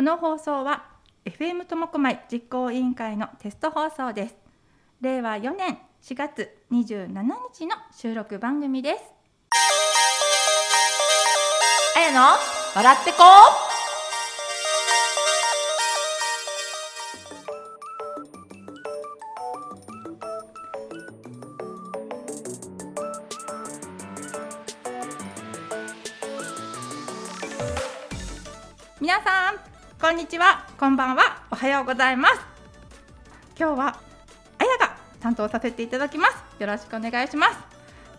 [0.00, 0.84] この放送は
[1.26, 4.34] FM 苫小牧実行委員会のテスト放送です。
[5.02, 7.08] 令和4年4月27
[7.52, 9.02] 日の収録番組です。
[11.98, 12.28] あやの
[12.74, 13.18] 笑ってこ
[30.20, 30.66] にちは。
[30.78, 31.44] こんばんは。
[31.50, 32.40] おはようございます。
[33.58, 33.98] 今日は
[34.58, 36.62] あやが担当させていただきます。
[36.62, 37.58] よろしくお願いします。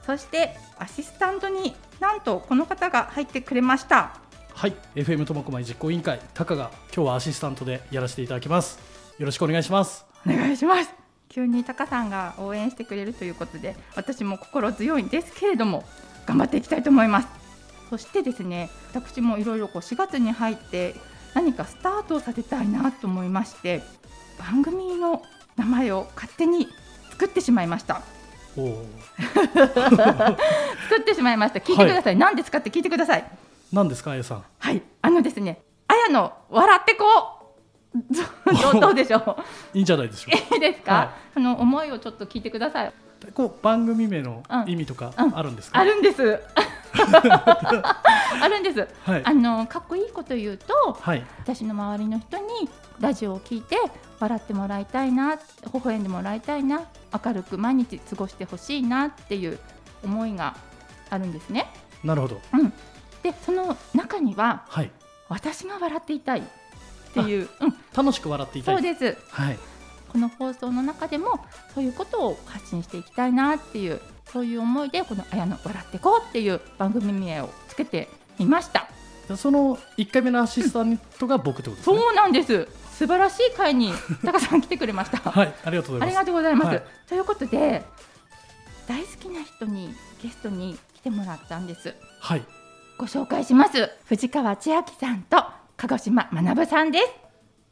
[0.03, 4.17] そしてアシスタントになんとこの方が入ってくれました。
[4.55, 4.75] はい。
[4.95, 8.79] FM 苫小牧実行委員会タカが今日はアシスタントでやらせていただきます。
[9.19, 10.03] よろしくお願いします。
[10.25, 10.89] お願いします。
[11.29, 15.83] 急にタカさんが応援してくれるということで私も心強いんですけれども
[16.25, 17.27] 頑張っていきたいと思います。
[17.91, 20.95] そしてですね私もいろいろこう4月に入って
[21.33, 23.81] 何かスタートをさせたいなと思いまして
[24.39, 25.23] 番組の
[25.57, 26.67] 名前を勝手に
[27.11, 28.01] 作ってしまいました。
[28.55, 28.69] 作
[30.99, 31.59] ってしまいました。
[31.59, 33.25] 聞いてください、何ですかって聞いてください。
[33.71, 34.43] 何ですかあやさん。
[34.59, 34.81] はい。
[35.01, 37.91] あのですねあやの笑ってこう。
[38.79, 39.35] どうでしょう。
[39.77, 40.55] いいんじゃないでしょう。
[40.55, 42.87] いいですか、はあの思いをちょっと聞いてください。
[42.87, 42.93] か
[43.33, 45.37] こう番組名のうん意味とかうん。
[45.37, 46.39] あるんですか、あるんです
[48.41, 48.87] あるんです。
[49.03, 49.25] はい。
[49.25, 51.25] あのかっこいいこと言うとはい。
[51.39, 53.77] 私の周りの人にラジオを聞いて
[54.19, 55.41] 笑ってもらいたいな微
[55.73, 56.81] 笑んでもらいたいな
[57.25, 59.59] 明るく毎日過ごしてほしいなっていう
[60.03, 60.55] 思いが
[61.09, 61.71] あるんですね。
[62.03, 62.41] なるほど。
[63.23, 64.91] でその中にははい。
[65.29, 66.43] 私が笑っていたいっ
[67.13, 68.75] ていう、うん、楽しく笑っていたい。
[68.75, 69.17] そうです。
[69.29, 69.59] はい。
[70.11, 71.39] この放送の中でも
[71.73, 74.01] そういうことを発信していきたいなっていう
[74.31, 78.87] そういう思いでこの「あやの笑ってこう」っていう番組名をつけてみました。
[79.37, 83.93] その1回目のアシスタントが僕ってことですね、そうなんです素晴らしい会に
[84.25, 85.17] 高さん来てくれました。
[85.31, 86.67] はいありがとうごありざいますがとうございます。
[86.67, 87.85] はいということで
[88.87, 91.95] 大好きな人にゲストに来てもらったんです。
[92.19, 92.43] はい
[92.97, 93.89] ご紹介します。
[94.05, 95.43] 藤川千秋さんと
[95.77, 97.20] 鹿児島学さんです。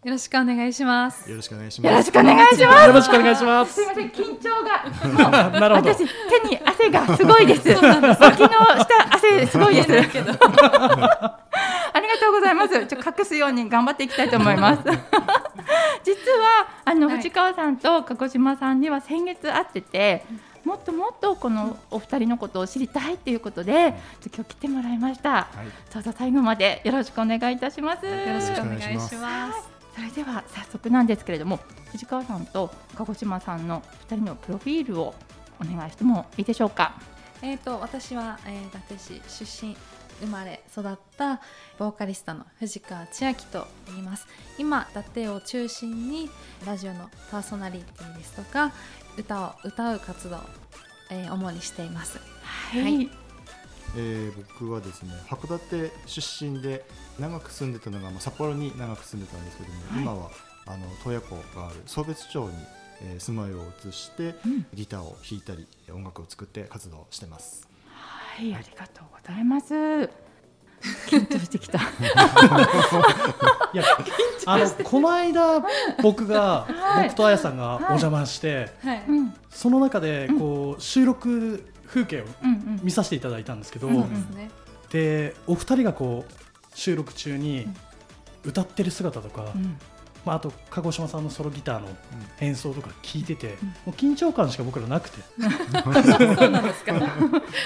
[0.02, 1.30] よろしくお願いします。
[1.30, 2.06] よろしくお願いしよろます。
[2.06, 2.88] しくお願いします。
[2.88, 4.86] よろしくお願いしますすみません緊張が
[5.24, 6.14] もうなるほど私手
[6.48, 7.68] に汗がすごいです。
[7.76, 8.34] 脇の下
[9.14, 9.92] 汗すごいです。
[10.00, 10.14] ありが
[12.18, 12.86] とうございます。
[12.86, 14.84] ちょっと隠すように頑張っていきたいと思います。
[14.86, 15.02] 実は
[16.86, 20.24] あの、はい藤川さんと鹿児島さんには先月会ってて。
[20.66, 23.98] もっともっとこのお二人のことを知りたいということで、
[24.36, 25.30] 今日来てもらいました。
[25.32, 28.06] はい、どうぞ最後までよろしくお願いいたします。
[28.06, 29.79] よろしくお願いします。
[29.96, 31.60] それでは早速なんですけれども
[31.92, 35.14] 藤川さんと鹿児島さんの2人のプロフィールを
[35.62, 36.94] お願いしてもいいでしょうか？
[37.42, 39.78] えっ、と私は、えー、伊達市出身
[40.22, 41.40] 生まれ育った
[41.78, 44.28] ボーカリストの藤川千秋と言います。
[44.58, 46.30] 今伊達を中心に
[46.66, 48.72] ラジオのパーソナリティですとか
[49.18, 50.40] 歌を歌う活動を、
[51.12, 52.20] えー主にしています。
[52.44, 53.10] はい、はい。
[53.98, 56.86] えー僕はですね函館出身で
[57.20, 60.02] 長く住んでたのが、まあ、札幌に長く住んでたんですけども、はい。
[60.02, 60.30] 今は
[60.68, 62.54] あの洞爺湖がある送別町に、
[63.02, 64.66] えー住まいを移して、うん。
[64.74, 67.68] ギターを弾いたり音楽を作って活動してます。
[67.88, 69.74] はい、ありがとうございます。
[71.08, 71.80] 緊張してきた。
[73.74, 73.84] いや
[74.46, 75.62] あのこの間
[76.02, 77.04] 僕が、はい。
[77.10, 79.04] 僕とあやさんがお邪魔して、はい。
[79.08, 79.34] うん。
[79.50, 82.80] その中でこう収録風景をうんうん。
[82.84, 83.96] 見させていただいたんですけど、うん。
[83.96, 84.52] そうですね。
[84.92, 86.34] でお二人がこう
[86.74, 87.68] 収録中に
[88.44, 89.78] 歌ってる姿とか、うん。
[90.26, 91.88] まあ、あと鹿児島さんのソロギターの
[92.42, 93.68] 演奏とか聞いてて、うん。
[93.70, 95.18] もう緊張感しか僕らなくて。
[95.40, 96.94] そうなんですか。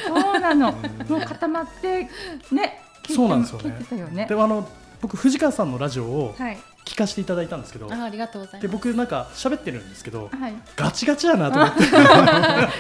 [0.08, 0.70] そうなの。
[0.70, 1.08] うん。
[1.08, 2.10] もう固まって
[2.52, 3.70] ね聞いてそうなんですよね。
[3.70, 4.26] 聞いてたよね。
[4.28, 4.68] でもあの
[5.02, 6.58] 僕藤川さんのラジオをはい。
[6.86, 8.78] 聞かせていただいたんですけど、あありがとうございでます。
[8.78, 10.54] 僕なんか喋ってるんですけどはい。
[10.76, 11.82] ガチガチやなと思って。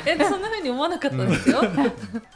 [0.11, 1.63] えそんな風に思わなかったですよ、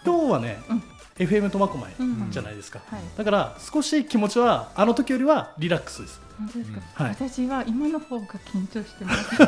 [0.06, 0.84] 今日はね、うん
[1.18, 3.02] FM 苫小牧うんじゃないですか、はい。
[3.18, 6.22] だから少し気持ちはあの時よりはリラックスです。
[6.38, 7.12] 本当ですか、はい。
[7.14, 9.38] 私は今の方が緊張してます。
[9.40, 9.48] だ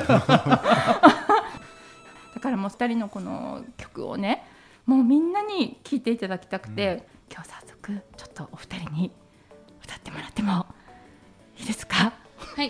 [2.41, 4.45] からもう2人のこの曲をね
[4.85, 9.11] もうみんなに聴いていただきたくて、今日早速ちょっとお二人に
[9.83, 10.65] 歌ってもらっても
[11.59, 12.13] いいですか？
[12.55, 12.69] はい。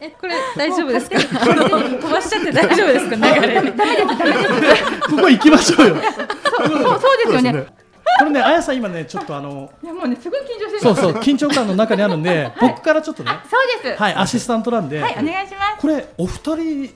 [0.00, 1.20] え、これ大丈夫ですか？
[1.20, 3.14] 飛ばしちゃって大丈夫ですか？
[3.14, 3.72] 流れ。
[3.72, 3.76] こ
[5.18, 5.96] こ行きましょうよ。
[5.96, 6.10] そ
[6.64, 7.66] うそうそうですよね
[8.32, 10.80] ねあやさん今ねちょっとあのいやもうねすごい緊張してる。
[10.80, 14.00] そうそう緊張感の中にあるんで、僕からちょっとねそうです。
[14.00, 15.80] はいアシスタントなんで、はい、お願いします。
[15.80, 16.94] これお二人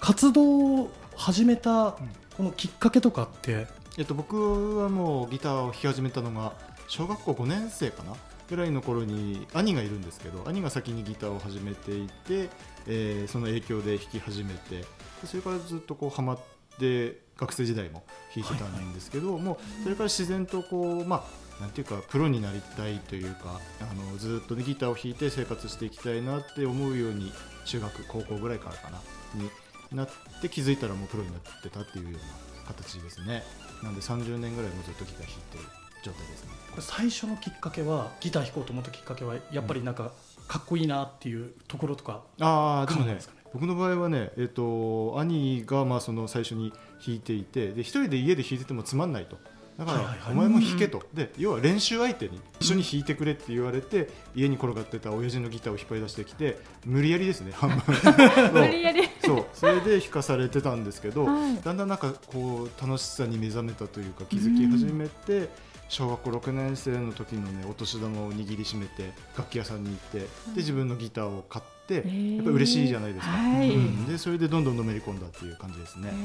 [0.00, 0.42] 活動
[0.82, 1.96] を始めた
[2.36, 3.66] このきっかけとかって？
[3.98, 6.52] えっと僕はもうギターを弾き始めたのが
[6.88, 8.14] 小学校5年生かな？
[8.48, 12.48] ぐらいの頃に兄がいるんですけど兄が先にギターを始めていて、
[12.88, 14.86] えーその影響で弾き始めてで
[15.24, 16.38] それからずっとこうハマっ
[16.80, 18.02] て学生時代も
[18.34, 21.24] 弾いてたんですけど、もうそれから自然とこうま
[21.58, 27.32] あなんていうかプロになりたいというかあのずっと、ね、ギターを弾いて生活していきたいなって思うように
[27.66, 28.98] 中学高校ぐらいからかな
[29.34, 29.50] に
[29.92, 30.08] なっ
[30.40, 33.42] て気づいたらもうプロになってたっていうような形ですね。
[33.82, 35.64] なんで30年ぐらいもうずっとギター弾いてる
[36.04, 36.50] 状態ですね。
[36.70, 40.12] これ最初のきっかけはギター弾こうと思ったきっかけはやっぱりなんか
[40.50, 43.40] かっこいいなっていうところとかああでもねそうなんですかね？
[43.52, 46.72] 僕の場合はね、えっと兄がまあその最初に
[47.04, 49.38] 弾いていてで一人で家で弾いててもつまんないと。
[49.78, 50.32] だから、はいはいはい。
[50.32, 57.80] お前も弾けと、で要は練習相手に一緒に弾いてくれって言われて、家に転がってた親父のギターを引っ張り出してきて無理やりですね半分
[58.52, 59.08] 無理やり。
[59.24, 59.46] そう。
[59.54, 61.56] それで弾かされてたんですけど、はい。
[61.62, 65.48] だんだんなんかこう楽しさに目覚めたというか気づき始めて、
[65.90, 70.26] 小学校6年生の時のねお年玉を握りしめて楽器屋さんに行ってで
[70.56, 72.36] 自分のギターを買って、ー。
[72.36, 73.74] やっぱ嬉しいじゃないですか、はい。
[73.74, 74.06] うん。
[74.06, 76.08] でそれでどんどんのめり込んだっていう感じですね。
[76.08, 76.16] へうー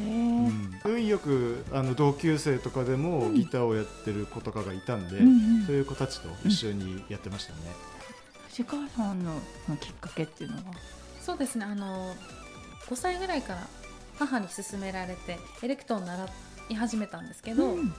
[0.50, 0.79] ん。
[0.85, 5.29] 運よくあの同級生とかでもギターをやってる子とかがいたんで、うんう
[5.63, 5.65] ん。
[5.65, 7.59] そういう子たちと一緒にやってましたね。
[8.50, 9.33] 藤川さんの
[9.81, 10.63] きっかけっていうのは？
[11.19, 11.65] そうですね。
[11.65, 12.13] あの
[12.88, 13.67] 5歳ぐらいから
[14.19, 16.27] 母に勧められてエレクトーンを習
[16.69, 17.94] い始めたんですけど、うん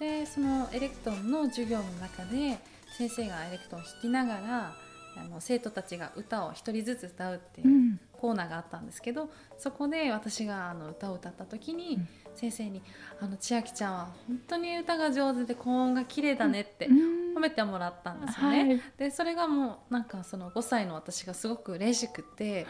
[0.00, 2.58] でそのエレクトーンの授業の中で
[2.96, 4.74] 先生がエレクトーンを弾きながら
[5.16, 8.00] あの生徒たちが歌を一人ずつ歌うっていううん。
[8.20, 12.08] コーナーがあったんですけどそこで私があの歌を歌った時に、うん。
[12.34, 12.82] 先生に
[13.20, 17.34] 「あの千秋ちゃんは本当に歌が上手で高音が綺麗だね」ってうん。
[17.34, 18.64] 褒めてもらったんですよね。
[18.64, 18.80] はい。
[18.98, 22.66] でそれがもうなんかその5歳の私がすごく嬉しくて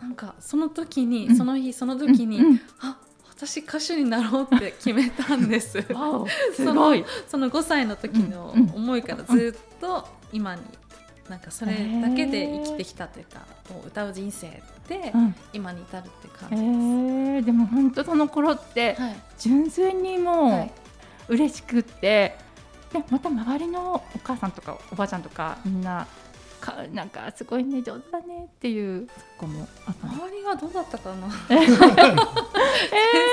[0.00, 1.36] なんかその時に、うん。
[1.36, 2.46] その日その時に、うん。
[2.46, 2.60] うん。
[2.80, 2.98] あ
[3.36, 5.82] 私歌手になろうって決めたんです。
[6.54, 7.04] すごい。
[7.28, 8.74] その5歳の時のうんうん。
[8.74, 10.62] 思いからずっと今に
[11.28, 13.40] なんかそれだけで生きてきたというか、
[13.70, 15.34] もう歌う人生でうん。
[15.52, 16.72] 今に至るって感えじです。
[16.72, 19.16] ー、でも本当その頃ってはい。
[19.38, 20.66] 純粋にはもい。
[20.66, 20.70] う
[21.34, 22.36] 嬉しくって、
[22.92, 26.06] でまた周りのお母さんとかおばあちゃんとかみんな
[26.66, 29.08] かなんかすごいね上手だねっていう
[29.38, 29.68] 子も
[30.02, 31.28] 周りはどうだったかな。
[31.54, 31.76] え先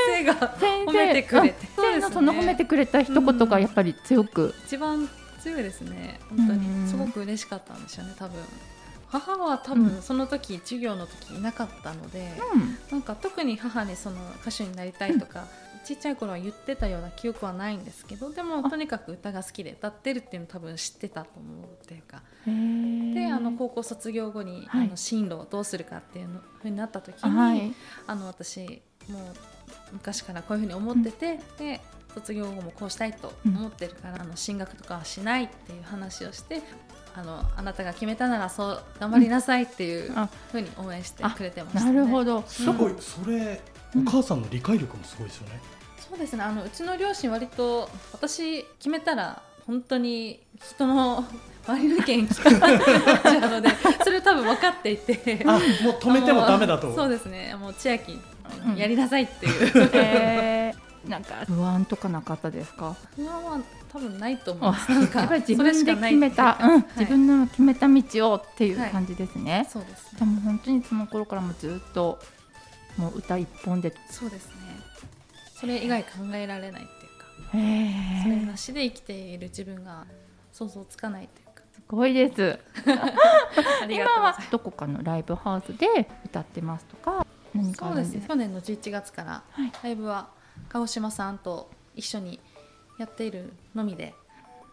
[0.07, 1.67] 生が褒めてくれて。
[1.77, 5.09] あ先生のその褒めてくれた一言がやっぱり強く、一番
[5.41, 8.39] 強いですね本当うんにすごく嬉しかったんですよね多分。
[9.09, 12.77] 母は多分その時、授業の時いなかったので、うん。
[12.91, 15.45] なんか特に母にその歌手になりたいとか、
[15.83, 18.69] ちっちゃい頃は言ってたような記憶はないんですけどでもあ。
[18.69, 24.87] とにかく歌が好きで歌ってるっていうの多分知ってたと思うっていうかであの高校卒業後に、はい。
[24.87, 27.73] あの進路をどうするかっていうのふうになった時に、はい。
[28.07, 29.21] あの私もう
[29.93, 31.81] 昔からこういうふうに思ってて、で
[32.13, 36.61] 卒業後もこうしたいと思ってるから、あの進学とかはしないっていう話をして
[37.15, 40.29] あのあなたが決めたならそう頑張りなさいっていうあ。
[40.51, 41.99] ふうに応援してくれてました、なね。
[41.99, 43.59] るほど、すごいそれ
[43.95, 45.59] お母さんの理解力もすごいですよね、
[46.09, 46.43] そうですね。
[46.43, 51.25] あのうちの両親割と私決めたら本当に人の
[51.65, 53.69] 周りの意見聞かなくなっちゃうので
[54.03, 55.43] それを多分分かっていて。
[55.47, 55.61] あもう
[55.99, 56.93] 止めてもダメだと。
[56.93, 57.55] そうですね。
[57.59, 58.19] もう千秋
[58.67, 58.75] うん。
[58.75, 62.95] やりなさいっていう、えー、 なんか不安とかなかったですか？
[63.15, 63.59] 不安は
[63.93, 66.69] 多分ないと思いますなんやっかぱり自分で決めた、うん。
[66.71, 66.83] はい。
[66.97, 68.03] 自分の決めた道
[68.33, 68.89] をっていうはい。
[68.89, 70.19] 感じですね、そうですね。
[70.19, 72.19] でも本当にその頃からもずっと
[72.97, 73.93] もう歌一本で。
[74.09, 74.53] そうですね。
[75.55, 80.05] それ以外考えられないっていうかへそれーなしで生きている自分が
[80.51, 81.63] 想像つかないというか。
[81.73, 82.59] すごいで す。
[83.89, 85.87] 今はどこかのライブハウスで
[86.25, 88.21] 歌ってますとか何かあそうでるんですか？
[88.21, 88.27] すね。
[88.27, 89.71] 去年の11月からはい。
[89.83, 90.29] ライブは
[90.69, 92.39] 鹿児島さんと一緒に
[92.97, 94.13] やっているのみで。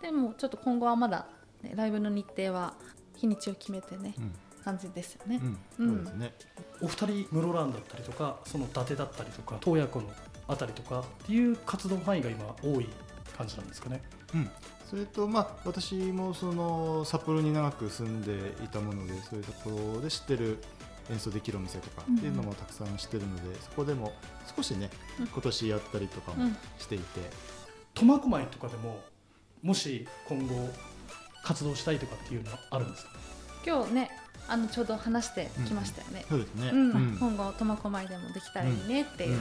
[0.02, 1.26] でもちょっと今後はまだ、
[1.62, 2.74] ね、ライブの日程は
[3.16, 4.32] 日にちを決めてね、うん
[4.64, 5.40] 感じですよね。
[5.78, 6.34] うん、そうですね。
[6.80, 10.10] お二人室蘭だったりとかその伊達だったりとか洞爺湖の
[10.48, 12.88] あたりとかっていう活動範囲が今多い
[13.36, 14.02] 感じなんですかね。
[14.34, 14.50] うん、
[14.88, 20.62] それとまあ私もその札幌に長く住んでいたものでそういうところで知ってる
[21.10, 24.12] 演奏できるお店とかっていうのもたくさん知ってるので、そこでも
[24.56, 25.26] 少しねうん。
[25.26, 27.04] 今年やったりとかもうんしていて、
[27.94, 29.00] 苫小牧とかでも
[29.62, 30.68] もし今後
[31.42, 33.10] 活動したいとかっていうのはあるんですか？
[33.66, 34.10] 今日ね
[34.50, 36.24] あのちょうど話してきましたよね。
[36.28, 36.90] そうですね、うん。
[36.90, 37.16] うん。
[37.18, 39.40] 今後苫小牧でもできたらいいねっていう、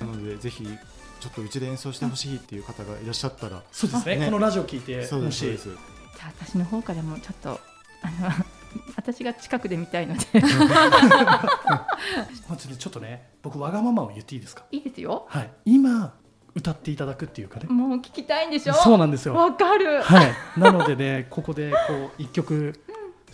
[0.00, 0.12] うん。
[0.12, 4.16] なのでぜひちょっとうちで演奏してほしいっていう方がいらっしゃったら、そうですね。
[4.16, 4.26] ね。
[4.26, 5.68] このラジオ聞いてそうでもしすそうです。
[5.68, 7.60] じゃあ私の方からもちょっと
[8.02, 8.30] あの
[8.96, 10.20] 私が近くで見たいので。
[12.48, 14.64] まずねちょっとね僕わがままを言っていいですか？
[14.70, 15.26] いいですよ。
[15.28, 15.50] はい。
[15.64, 16.14] 今
[16.54, 17.66] 歌っていただくっていうかね。
[17.68, 18.74] もう聞きたいんでしょ？
[18.74, 19.34] そうなんですよ。
[19.34, 20.34] わかる、はい。
[20.56, 21.76] なのでねここでこ
[22.18, 22.80] う一曲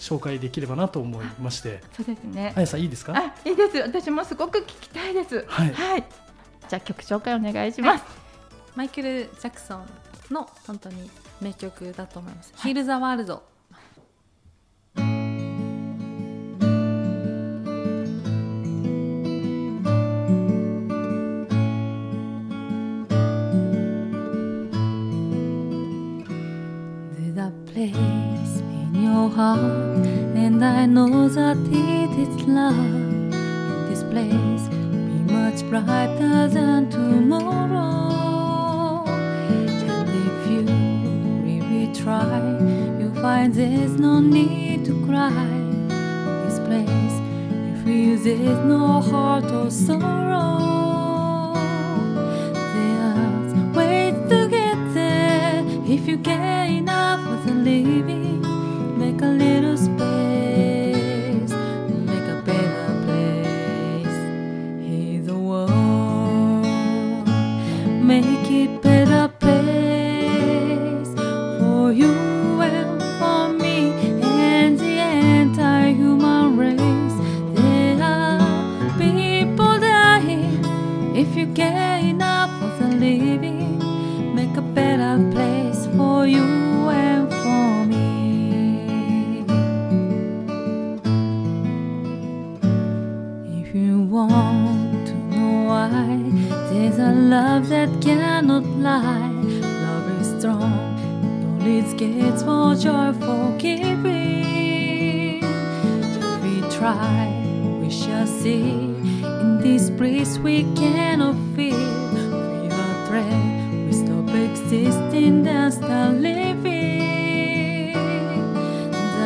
[0.03, 1.81] 紹介できればなと思いまして。
[1.97, 2.53] そうですね。
[2.57, 3.15] あやさんいいですか？
[3.17, 3.79] あいいです。
[3.79, 5.45] 私もすごく聞きたいです。
[5.47, 5.67] は
[5.97, 6.05] い。
[6.69, 8.05] じゃあ曲紹介お願いします、
[8.75, 9.87] マイケル・ジャクソン
[10.31, 11.09] の本当に
[11.41, 12.53] 名曲だと思います。
[12.57, 13.43] ヒール・ザ・ワールド。
[29.39, 32.77] And I know that it is love.
[32.77, 33.31] In
[33.89, 38.13] this place, be much brighter than tomorrow.
[39.07, 39.71] And
[40.11, 40.61] if you
[41.43, 42.41] really try,
[42.99, 45.31] you'll find there's no need to cry.
[45.31, 45.89] In
[46.47, 47.17] this place,
[47.65, 51.55] you feel there's no heart or sorrow.
[52.75, 58.32] There's ways to get there if you care enough for the living.
[59.23, 60.32] A little space,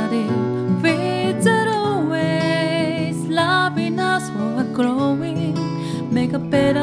[0.09, 3.17] but it fades it always.
[3.29, 5.55] loving us while we're growing,
[6.13, 6.79] make a better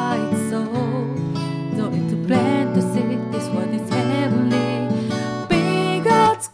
[0.00, 1.04] crucified soul?
[1.74, 4.88] Though into plan to see this is heavenly.
[5.48, 6.48] Be God's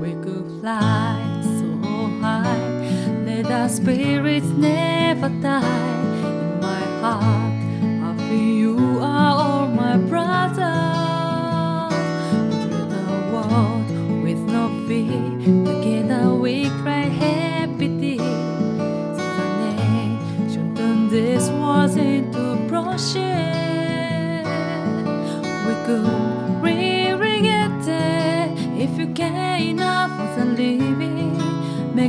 [0.00, 1.66] we could fly so
[2.20, 3.24] high.
[3.24, 5.91] Let our spirits never die.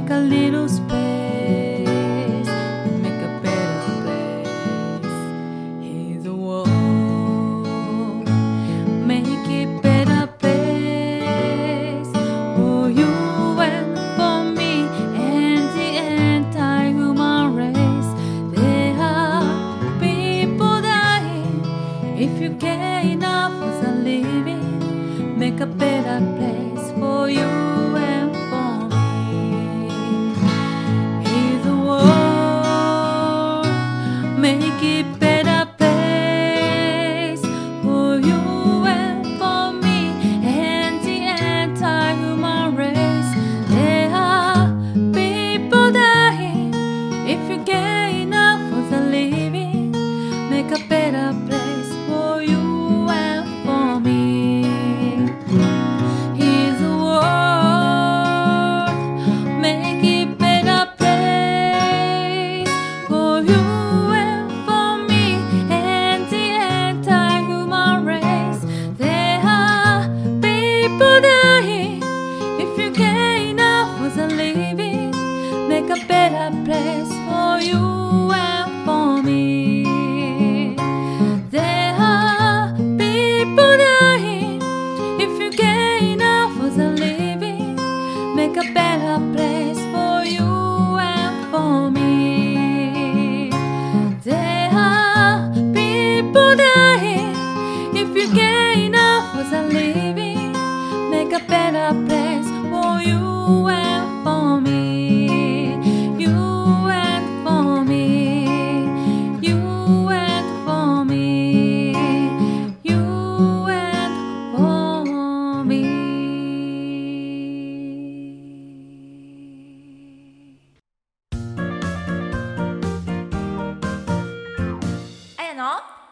[0.09, 0.67] A little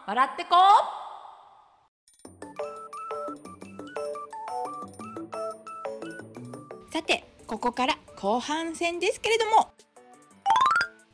[0.04, 0.56] 笑ってこ
[6.92, 9.70] さてここから後半戦ですけれども。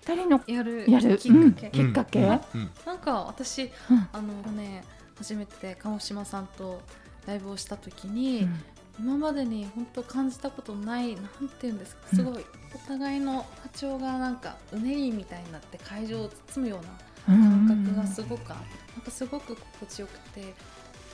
[0.00, 1.18] 二人のやるやる。
[1.18, 2.70] きっかけ、きっかけ、うん。
[2.86, 3.70] なんか私、うん。
[4.10, 4.82] あのね
[5.16, 6.80] 初めて鹿児島さんと
[7.26, 8.64] ライブをした時うに、ん。
[8.98, 12.18] 今までに本当感じたことないなんていうんですかうん。
[12.18, 20.54] すごい、お互いの波長がなんかうねりみたいになって会場を包むような感覚がすごくあなんかすごく心地よくて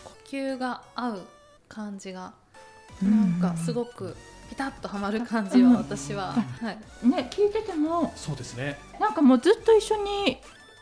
[0.04, 1.20] 呼吸が合う
[1.68, 2.32] 感じが
[3.02, 4.16] なんかすごく
[4.48, 6.70] ピタッとはまる感じは私は、 は
[7.02, 8.78] い、ね聞いててもそうですね。
[9.00, 10.38] なんかもうずっと一緒に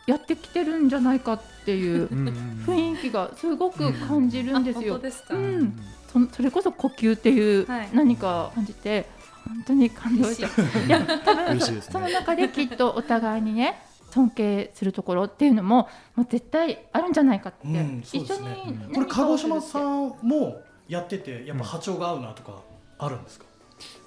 [0.06, 2.64] やってきてるんじゃないかっていううん。
[2.66, 5.00] 雰囲気がすごく感じるんですよ。
[5.30, 5.78] うん。
[6.12, 9.06] そそれこそ呼吸っていうはい何かを感じて、
[9.46, 10.86] 本当に感動しちゃう。
[10.86, 10.90] い。
[10.90, 11.92] や多分嬉しいですね。
[11.92, 13.80] その中できっとお互いにね
[14.12, 22.60] 尊敬するところっていうのももう絶対あるんじゃないかって、うんそう一緒ですねにこれ鹿児島さんんもやっててやっぱ波長が合うなとか
[22.98, 23.46] あるんですか、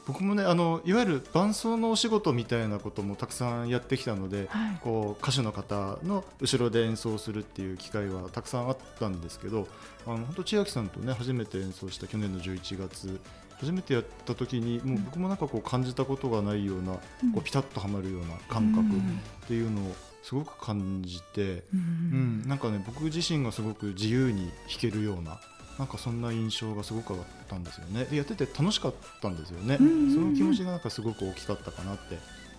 [0.05, 4.77] 僕もねあのいわゆる伴奏のお仕事みたいなこともたくさんやってきたので、はい。
[4.81, 9.67] こう歌手の方の後ろで演奏するっていう機会はたくさんあったんですけど
[10.05, 13.19] あの本当千秋さんとね初めて演奏した去年の11月
[13.59, 17.31] 初めてやった時にもう僕もなんかこう感じたことがないような、うん。
[17.33, 25.39] こうピタッとはまるような感覚っていうのをすごく感じて、ううんんなんかね僕自身がすごく自由に弾けるような
[25.77, 28.05] なんかそんな印象がすごくあったんですよね。
[28.05, 29.87] でやってて楽しかったんですよね、うん。
[29.87, 32.17] うんうんその気持ちがなんかすごく大きかったかなって、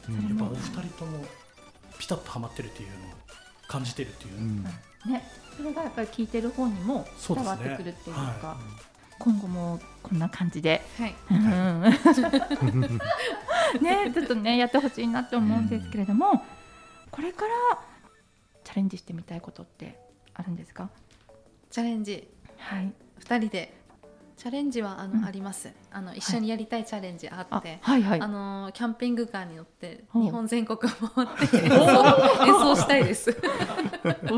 [0.09, 0.38] うん。
[0.38, 1.24] やっぱお二人とも
[1.98, 2.98] ピタッとはまってるっていうのを
[3.68, 4.62] 感じてるっていう、うん。
[4.62, 4.70] ね。
[5.56, 8.20] それがやっぱり聞いてる方にも伝わってくるっていうか。
[8.20, 8.59] は
[9.18, 11.14] 今後もこんな感じで、はい。
[11.31, 11.83] うん。
[13.83, 16.44] ねちょっとねやってほしいなって思うんですけれども、
[17.11, 17.52] これから
[18.64, 19.98] チャレンジしてみたいことって
[20.35, 20.88] あるんですか？
[21.70, 22.29] チャレンジ。
[22.59, 22.92] はい。
[23.20, 23.74] 2人で。
[24.37, 25.24] チャレンジはあの、うん。
[25.24, 25.72] あります。
[25.90, 28.20] あの一緒にやりたいチャレンジああって、はいはい。
[28.20, 30.90] あのキャンピングカーに乗って日本全国回
[31.24, 33.31] って 演奏演奏したいです。
[33.31, 33.35] う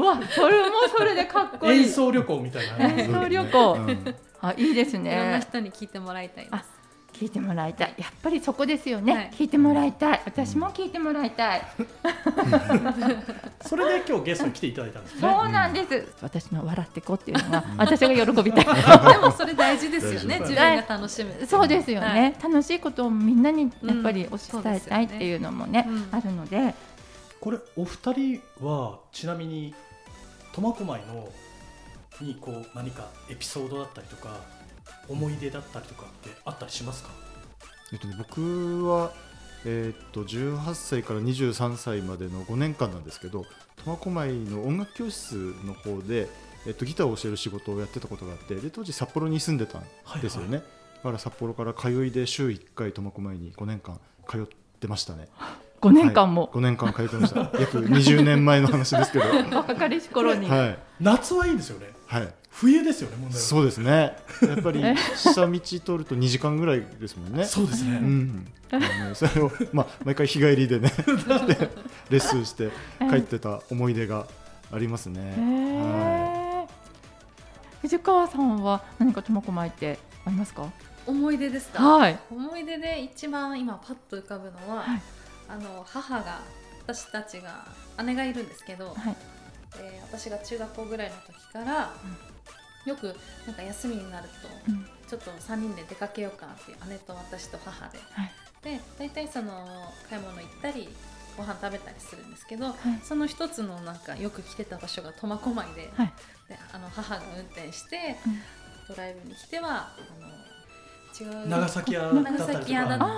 [0.00, 1.80] わそれもそれでかっこいい。
[1.82, 3.72] 演奏旅行みたいな、演奏旅行。
[3.74, 6.78] うんあいいですいろんなね人に聞いてもらいたいであす。
[7.12, 7.94] 聞いてもらいたい。
[7.98, 9.30] やっぱりそこですよね、はい。
[9.32, 10.22] 聞いてもらいたい。
[10.24, 11.62] 私も聞いてもらいたい、
[13.62, 15.20] それで今日ゲストに来ていただいたんですね。
[15.22, 18.64] そうなんです、私の笑ってこっていうのが 私が喜びたい。
[19.12, 20.38] でもそれ大事ですよね。
[20.40, 21.44] 自分が楽しむ。
[21.46, 26.08] そうですよね、は楽しいことをみんなにやっぱりうん押し伝えたいっていうのもね,、うん。
[26.12, 26.74] あるので。
[27.40, 29.74] これお二人はちなみに
[30.52, 31.28] 苫小牧の
[32.20, 34.40] にこう何かエピソードだったりとか
[35.08, 37.10] 思い出だったりとかってあったりしますか？
[37.92, 39.12] えっとね、僕は、
[39.64, 43.44] えーっと18歳から23歳までの5年間なんですけど
[43.84, 46.28] 苫小牧の音楽教室の方で、
[46.66, 50.64] えっと、ギターを教える仕事をやってたことがあってで当時札幌に住んでたんですよね、だ
[51.02, 54.46] から札幌から通いで週1回苫小牧に5年間通っ
[54.80, 55.28] てましたね
[55.80, 57.40] 5年間も、5年間通ってました。
[57.58, 59.24] 約20年前の話ですけど。
[59.28, 60.50] は若かりし頃に、い、
[61.00, 61.86] 夏はいいですよね。
[62.06, 63.44] はい、冬ですよね問題は。
[63.44, 64.16] そうですね。
[64.42, 64.82] やっぱり
[65.14, 67.44] 下道通ると2時間ぐらいですもんね。
[67.44, 70.90] そうですね、うん、あのねそれを、まあ、毎回日帰りでね
[71.46, 71.70] で
[72.10, 74.26] レッスンして帰ってた思い出が
[74.72, 75.20] ありますね。
[75.36, 76.66] へー。
[77.82, 80.66] 藤川さんは何か苫小牧ってありますか？
[81.06, 81.82] 思い出ですか？
[81.82, 82.18] はい。
[82.30, 85.02] 思い出で一番今パッと浮かぶのは、はい
[85.48, 86.40] あの母が
[86.82, 87.66] 私たちが
[88.04, 89.16] 姉がいるんですけど、はい。
[89.80, 91.92] えー私が中学校ぐらいの時から、
[92.86, 93.14] よく
[93.46, 94.28] なんか休みになる
[94.66, 94.86] と、うん。
[95.06, 98.32] ちょっと3人で出かけようかっていう姉と私と母で、はい。
[98.62, 100.88] で大体その買い物行ったり
[101.36, 102.74] ご飯食べたりするんですけど、はい。
[103.04, 106.12] その一つのなんかよく来てた場所が苫小牧で,、はい。
[106.48, 108.40] であの母が運転して、うん。
[108.88, 110.28] ドライブに来てはあの
[111.24, 112.24] 長崎屋だっ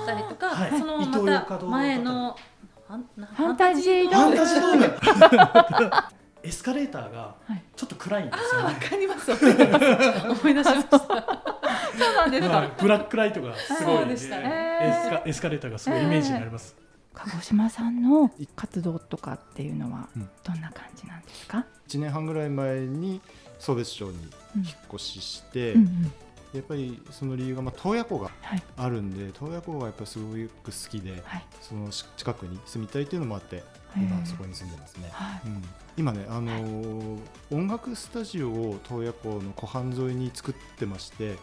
[0.07, 0.71] たりと長かはい。
[0.79, 1.07] そのま
[1.47, 2.37] た前の
[2.89, 5.93] ファンなファンタジーファンタドームジードーム。
[6.43, 7.63] エスカレーターがはい。
[7.77, 10.99] ちょっと暗いんですよわね、かります思い出しました思い出しました。
[10.99, 11.09] そう
[12.17, 12.57] なんですか。
[12.57, 12.73] はい。
[12.81, 16.75] ブラックライトがすごい、ね、エスカエスカレーターがすごいイメージになります、
[17.15, 20.29] 鹿児島さんの活動とかっていうのはうん。
[20.43, 23.21] どんな感じなんですか、1年半ぐらい前に
[23.59, 26.13] 送別町にうん引っ越しして、うんうん
[26.53, 28.63] やっぱりその理由が、まあ、洞爺湖がはい。
[28.77, 31.45] あるんで洞爺湖がやっぱすごく好きで、はい。
[31.61, 33.63] その近くに住みたいっていうのもあってへ
[33.97, 35.09] 今ーそこに住んでますね。
[35.13, 35.41] はい。
[35.47, 35.63] うん、
[35.97, 37.19] 今ね、あのー
[37.53, 41.37] 音楽スタジオを洞爺湖の湖畔沿いに作ってまして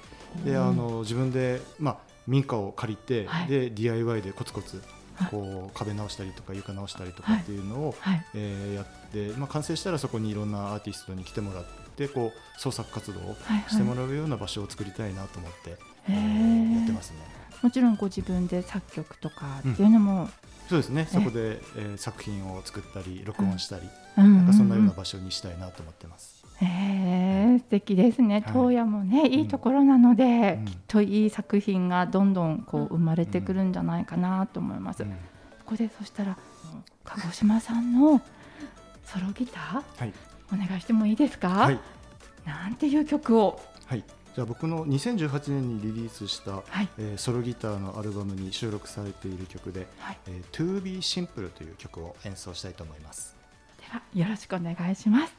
[0.45, 3.47] で、あの自分で、まあ、民家を借りて、はい。
[3.47, 4.81] で DIY でコツコツ
[5.15, 5.31] はい。
[5.31, 8.25] こう壁直したりとか床直したりとかっていうのを、はい。
[8.35, 11.65] えーやって、まあ、完成したらそこにいろんなアーティストに来てもらっ
[11.97, 15.75] てこう創作活動をはいしてもらうような場所を作りたいなと思って、へ
[16.09, 17.17] えーやってーますね。
[17.61, 20.29] もちろんご自分で作曲とかっていうのも、
[20.69, 21.07] そうですね。
[21.11, 26.45] そこで、えー作品を作ったり録音したり、うんなんかそんなような場所にしたいなと思ってます。
[26.59, 26.65] へ
[27.55, 28.35] え素敵ですね。
[28.35, 28.43] はい。
[28.51, 30.65] 東野もね、いいところなので、うん。
[30.65, 35.03] きっといい作品がどんどんこう生まれてくるんじゃないかなと思います。
[35.03, 35.09] うん。
[35.09, 35.15] こ
[35.65, 36.37] こでそしたら
[37.03, 38.21] 鹿児島さんの
[39.05, 40.13] ソロギターはい、
[40.53, 41.49] お願いしてもいいですか？
[41.49, 41.79] はい
[42.45, 53.35] なんていう曲を、はい、じゃあ僕の2018年にリリースした、はいえーソロギターのアルバムに収録されている曲ではい、「えー To Be Simple」という曲を演奏したいと思います。
[53.79, 55.36] ではよろしくお願いします。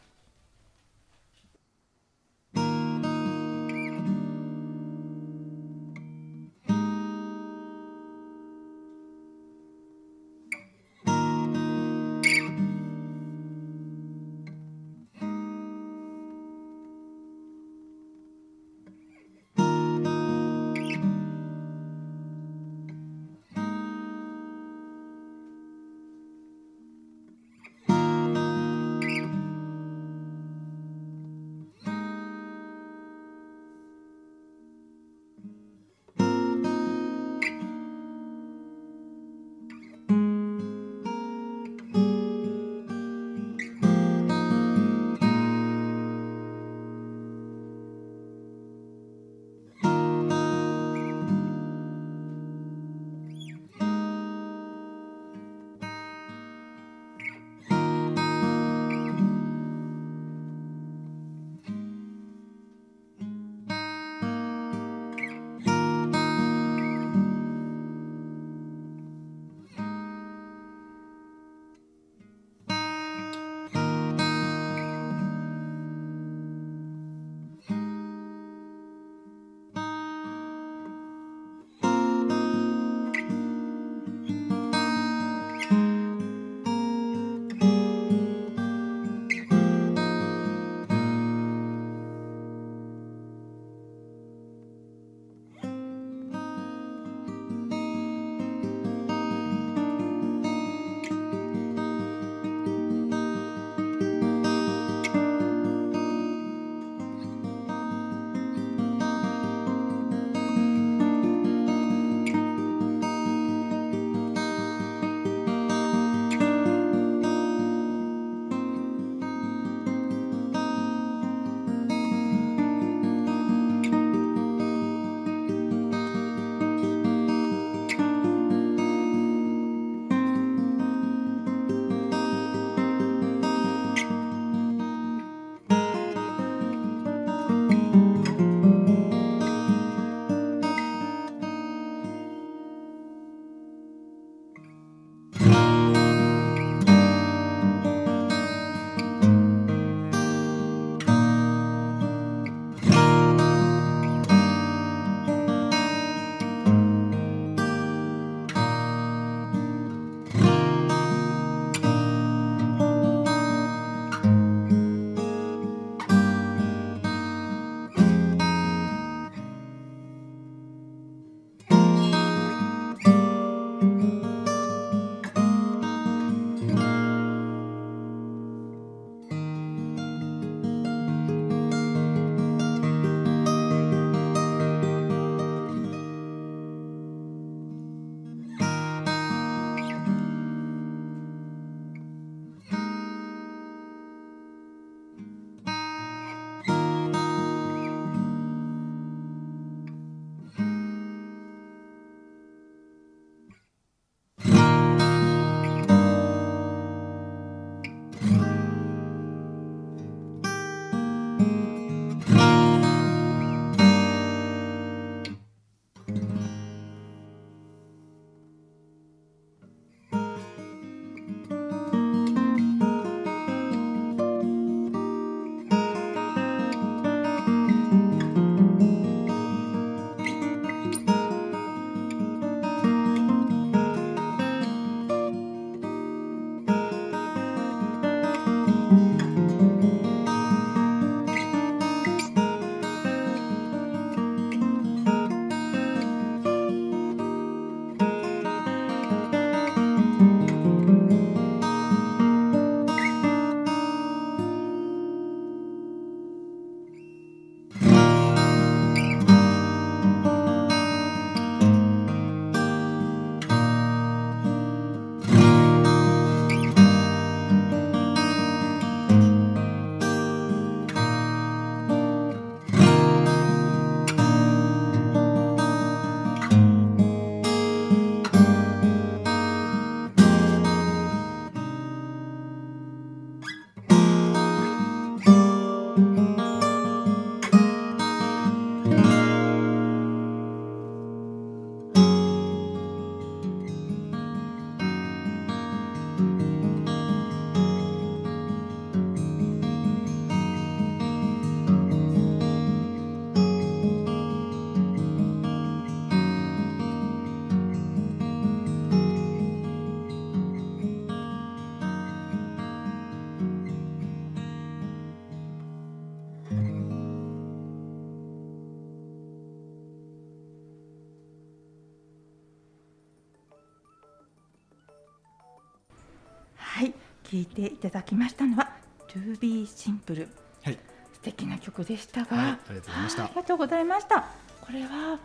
[327.30, 328.70] 聴いていただきましたのは
[329.08, 330.28] To Be Simple
[330.62, 330.78] はい。
[331.12, 333.22] 素敵な曲でしたが、はいありがとうございました。
[333.22, 334.20] はいありがとうございました。
[334.60, 335.18] これは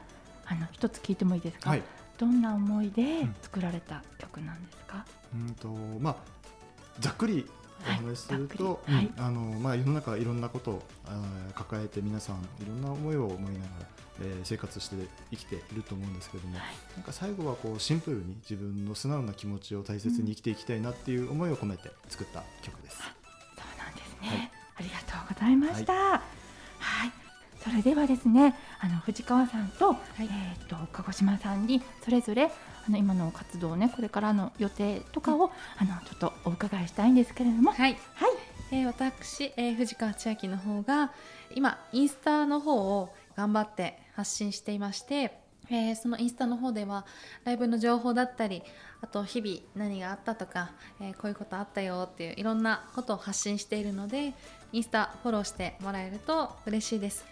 [0.46, 1.84] あの一つ聞いてもいいですか、はい。
[2.18, 3.36] どんな思いでうん。
[3.42, 5.68] 作られた曲なんですか、うんと
[6.00, 6.16] まあ
[7.00, 7.50] ざっくり
[7.82, 9.06] お話しすると、はい。
[9.06, 10.84] うんあのまあ世の中いろんなことを
[11.56, 13.86] 抱えて皆さんいろんな思いを思いながら、
[14.24, 14.96] えー生活して
[15.32, 16.68] 生きていると思うんですけども、はい。
[16.96, 22.98] なんか最後はこうシンプルに自分の素直な気持ちを大切に生きていきたいなっていう思いを込めて作った曲です。
[22.98, 24.52] そうなんですね、はい。
[24.78, 25.94] ありがとうございました。
[25.94, 27.12] はい、
[27.64, 32.52] それではですねあの藤川さんと,、えー、と鹿児島さんにそれぞれ
[32.88, 37.72] あの今の活動ねこれからの予定とかを、あのちょっとお伺いしたいんですけれども。
[37.72, 38.32] はい、はい。
[38.72, 41.12] えー私、えー藤川千秋の方が
[41.56, 47.06] 今インスタの方を頑張って発信していまして、えーそのインスタの方では
[47.46, 48.64] ライブの情報だったり
[49.02, 54.34] あと日々何があったとか、えーこういうことあったよっていういろんなことを発信しているので
[54.72, 57.26] インスタフォローしてもらえると嬉しいです。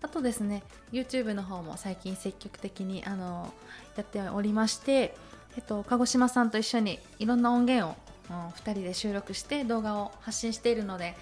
[0.00, 3.52] あとですね YouTube の方も最近積極的にあの
[3.96, 5.16] やっておりまして、
[5.56, 7.96] えっと、鹿児島さんと一緒にいろんな音源を
[8.30, 11.16] 2人で収録して動画を発信しているので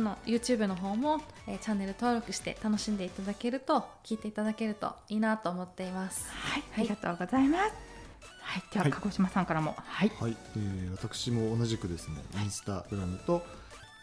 [0.00, 6.26] その YouTube の方も、えーチャンネル登録して楽しんでいただけると聞いていただけるといいなと思っています。
[6.30, 7.74] はい、ありがとうございます。
[8.40, 13.42] はい、では、はい鹿児島さんからも、はい、はい、えー私も同じくですね、インスタグラムと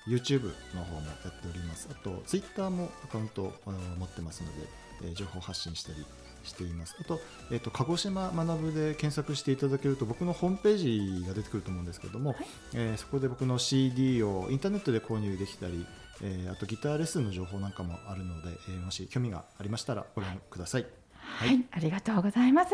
[0.07, 1.89] YouTube の方もやっております。
[1.91, 3.53] あと Twitter もアカウントを
[3.97, 4.67] 持ってますので、
[5.01, 6.05] えー情報発信したり
[6.47, 6.95] しています。
[6.99, 7.19] あと、
[7.51, 12.35] えっ、と鹿児島学ぶで検索していただけると僕のホームページが出てくると思うんですけども、
[12.73, 15.85] えーそこで僕の CD をインターネットで購入できたり、
[16.21, 20.85] えーあとギターレッスンの情報なんかもあるので、えーもし興味がありましたらご覧ください。
[21.19, 22.71] はい、ありがとうございます。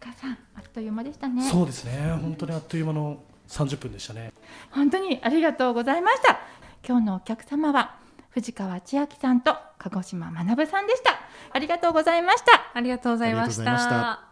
[0.00, 1.42] 高さん、あっという間でしたね。
[1.50, 4.32] そうですね本当にあっという間の30分でしたね
[4.70, 6.38] 本当にありがとうございました。
[6.86, 7.99] 今日のお客様は
[8.30, 11.20] 藤川千秋さんと鹿児島学さんでした。
[11.52, 12.70] ありがとうございました。
[12.74, 14.30] ありがとうございましたた。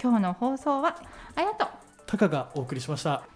[0.00, 0.96] 今日の放送は
[1.34, 1.66] あやと
[2.06, 3.35] タカがお送りしました